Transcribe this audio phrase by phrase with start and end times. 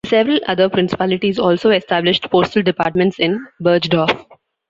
[0.07, 4.25] Several other principalities also established postal departments in Bergedorf.